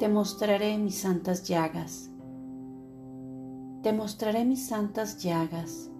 Te 0.00 0.08
mostraré 0.08 0.78
mis 0.78 0.94
santas 0.94 1.46
llagas. 1.46 2.08
Te 3.82 3.92
mostraré 3.92 4.46
mis 4.46 4.66
santas 4.66 5.22
llagas, 5.22 5.90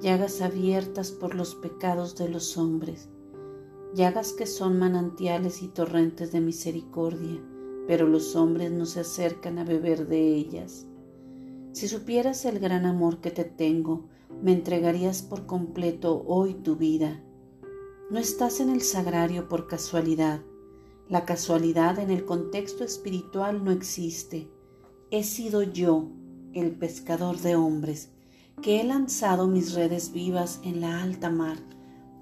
llagas 0.00 0.40
abiertas 0.40 1.10
por 1.10 1.34
los 1.34 1.54
pecados 1.56 2.16
de 2.16 2.30
los 2.30 2.56
hombres, 2.56 3.10
llagas 3.94 4.32
que 4.32 4.46
son 4.46 4.78
manantiales 4.78 5.62
y 5.62 5.68
torrentes 5.68 6.32
de 6.32 6.40
misericordia, 6.40 7.42
pero 7.86 8.08
los 8.08 8.36
hombres 8.36 8.72
no 8.72 8.86
se 8.86 9.00
acercan 9.00 9.58
a 9.58 9.64
beber 9.64 10.08
de 10.08 10.34
ellas. 10.34 10.86
Si 11.72 11.88
supieras 11.88 12.46
el 12.46 12.58
gran 12.58 12.86
amor 12.86 13.20
que 13.20 13.30
te 13.30 13.44
tengo, 13.44 14.06
me 14.40 14.54
entregarías 14.54 15.20
por 15.20 15.44
completo 15.44 16.24
hoy 16.26 16.54
tu 16.54 16.76
vida. 16.76 17.22
No 18.10 18.18
estás 18.18 18.60
en 18.60 18.70
el 18.70 18.80
sagrario 18.80 19.46
por 19.46 19.66
casualidad. 19.66 20.40
La 21.08 21.24
casualidad 21.24 21.98
en 21.98 22.10
el 22.10 22.24
contexto 22.24 22.84
espiritual 22.84 23.64
no 23.64 23.70
existe. 23.70 24.48
He 25.10 25.24
sido 25.24 25.62
yo, 25.62 26.08
el 26.54 26.70
pescador 26.72 27.38
de 27.38 27.56
hombres, 27.56 28.10
que 28.62 28.80
he 28.80 28.84
lanzado 28.84 29.46
mis 29.46 29.74
redes 29.74 30.12
vivas 30.12 30.60
en 30.62 30.80
la 30.80 31.02
alta 31.02 31.30
mar 31.30 31.58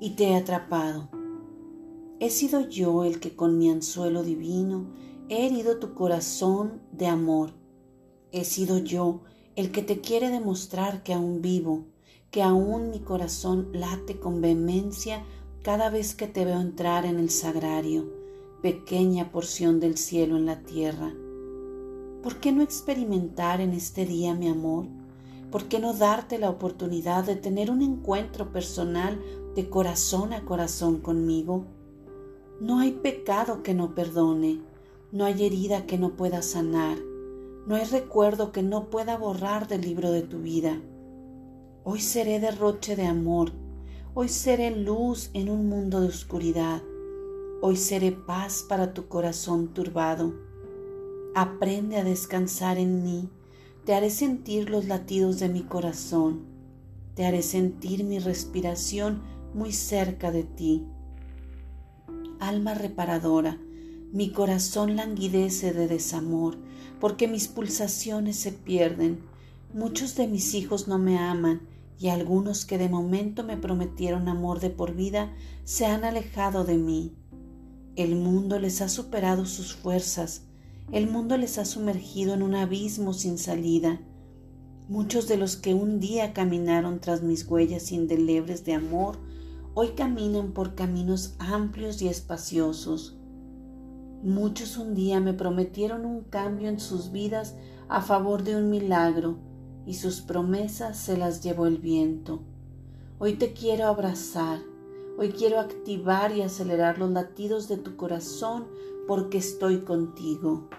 y 0.01 0.11
te 0.11 0.29
he 0.29 0.37
atrapado. 0.37 1.09
He 2.19 2.31
sido 2.31 2.69
yo 2.69 3.05
el 3.05 3.21
que 3.21 3.37
con 3.37 3.59
mi 3.59 3.71
anzuelo 3.71 4.23
divino 4.23 4.87
he 5.29 5.47
herido 5.47 5.79
tu 5.79 5.95
corazón 5.95 6.83
de 6.93 7.07
amor. 7.07 7.53
He 8.33 8.45
sido 8.45 8.79
yo 8.79 9.23
el 9.57 9.71
que 9.71 9.83
te 9.83 10.01
quiere 10.01 10.31
demostrar 10.31 11.03
que 11.03 11.13
aún 11.13 11.43
vivo, 11.43 11.87
que 12.31 12.43
aún 12.43 12.91
mi 12.91 13.01
corazón 13.01 13.69
late 13.73 14.19
con 14.19 14.41
vehemencia 14.41 15.25
cada 15.63 15.91
vez 15.91 16.15
que 16.15 16.27
te 16.27 16.45
veo 16.45 16.61
entrar 16.61 17.05
en 17.05 17.19
el 17.19 17.31
sagrario, 17.31 18.20
pequeña 18.63 19.33
porción 19.33 19.81
del 19.81 19.97
cielo 19.97 20.37
en 20.37 20.47
la 20.47 20.61
tierra. 20.61 21.15
¿Por 22.23 22.37
qué 22.37 22.53
no 22.53 22.63
experimentar 22.63 23.63
en 23.63 23.73
este 23.73 24.05
día 24.05 24.35
mi 24.35 24.49
amor? 24.49 24.87
¿Por 25.51 25.65
qué 25.65 25.79
no 25.79 25.95
darte 25.95 26.39
la 26.39 26.51
oportunidad 26.51 27.25
de 27.25 27.37
tener 27.37 27.71
un 27.71 27.81
encuentro 27.81 28.53
personal 28.53 29.19
de 29.55 29.71
corazón 29.71 30.35
a 30.35 30.45
corazón 30.45 31.01
conmigo? 31.01 31.65
No 32.61 32.81
hay 32.81 32.93
pecado 32.93 33.63
que 33.63 33.73
no 33.73 33.95
perdone, 33.95 34.61
no 35.11 35.25
hay 35.25 35.47
herida 35.47 35.87
que 35.87 35.99
no 35.99 36.15
pueda 36.15 36.43
sanar, 36.43 36.99
no 37.67 37.75
hay 37.75 37.85
recuerdo 37.85 38.53
que 38.53 38.63
no 38.63 38.91
pueda 38.91 39.17
borrar 39.17 39.67
del 39.67 39.81
libro 39.81 40.13
de 40.13 40.23
tu 40.23 40.41
vida. 40.41 40.79
Hoy 41.83 42.01
seré 42.01 42.39
derroche 42.39 42.95
de 42.95 43.07
amor, 43.07 43.53
hoy 44.13 44.29
seré 44.29 44.71
luz 44.71 45.31
en 45.33 45.49
un 45.49 45.69
mundo 45.69 46.01
de 46.03 46.09
oscuridad, 46.09 46.83
hoy 47.63 47.77
seré 47.77 48.13
paz 48.13 48.65
para 48.67 48.95
tu 48.95 49.09
corazón 49.09 49.69
turbado. 49.75 50.35
Aprende 51.35 51.97
a 51.99 52.05
descansar 52.05 52.79
en 52.79 53.03
mí, 53.03 53.29
te 53.85 53.95
haré 53.95 54.11
sentir 54.11 54.71
los 54.71 54.87
latidos 54.87 55.39
de 55.39 55.49
mi 55.49 55.63
corazón, 55.63 56.47
te 57.15 57.27
haré 57.27 57.43
sentir 57.43 58.05
mi 58.05 58.19
respiración 58.19 59.23
muy 59.55 59.73
cerca 59.73 60.31
de 60.31 60.45
ti. 60.45 60.87
Alma 62.39 62.75
reparadora, 62.75 63.59
mi 64.13 64.33
corazón 64.33 64.97
languidece 64.97 65.73
de 65.73 65.87
desamor, 65.87 66.57
porque 66.99 67.29
mis 67.29 67.49
pulsaciones 67.49 68.37
se 68.37 68.53
pierden. 68.53 69.21
Muchos 69.75 70.17
de 70.17 70.27
mis 70.27 70.55
hijos 70.55 70.89
no 70.89 70.99
me 70.99 71.19
aman 71.19 71.61
y 71.99 72.09
algunos 72.09 72.65
que 72.65 72.79
de 72.79 72.89
momento 72.89 73.45
me 73.45 73.59
prometieron 73.59 74.29
amor 74.29 74.59
de 74.61 74.71
por 74.71 74.95
vida 74.95 75.33
se 75.65 75.85
han 75.85 76.05
alejado 76.05 76.65
de 76.65 76.79
mí. 76.79 77.15
El 77.97 78.15
mundo 78.15 78.59
les 78.59 78.81
ha 78.83 78.89
superado 78.89 79.47
sus 79.47 79.75
fuerzas, 79.75 80.43
el 80.93 81.09
mundo 81.09 81.37
les 81.37 81.59
ha 81.59 81.65
sumergido 81.65 82.35
en 82.35 82.43
un 82.43 82.55
abismo 82.55 83.13
sin 83.13 83.37
salida. 83.37 84.01
Muchos 84.89 85.29
de 85.29 85.37
los 85.37 85.57
que 85.57 85.75
un 85.75 86.01
día 86.01 86.33
caminaron 86.33 87.01
tras 87.01 87.23
mis 87.23 87.47
huellas 87.47 87.93
indelebles 87.93 88.65
de 88.65 88.75
amor, 88.75 89.19
hoy 89.75 89.91
caminan 89.97 90.53
por 90.53 90.75
caminos 90.75 91.35
amplios 91.39 92.01
y 92.03 92.09
espaciosos. 92.09 93.17
Muchos 94.23 94.77
un 94.77 94.95
día 94.95 95.21
me 95.21 95.33
prometieron 95.33 96.05
un 96.05 96.23
cambio 96.23 96.69
en 96.69 96.79
sus 96.79 97.11
vidas 97.11 97.55
a 97.89 98.03
favor 98.03 98.45
de 98.45 98.57
un 98.57 98.71
milagro 98.71 99.39
y 99.87 99.95
sus 99.95 100.21
promesas 100.21 100.97
se 100.97 101.17
las 101.17 101.43
llevó 101.43 101.67
el 101.67 101.79
viento. 101.79 102.43
Hoy 103.19 103.35
te 103.35 103.53
quiero 103.53 103.87
abrazar, 103.87 104.61
hoy 105.21 105.33
quiero 105.33 105.61
activar 105.61 106.35
y 106.35 106.41
acelerar 106.41 106.99
los 106.99 107.11
latidos 107.11 107.69
de 107.69 107.77
tu 107.77 107.95
corazón 107.95 108.67
porque 109.07 109.37
estoy 109.37 109.81
contigo. 109.81 110.71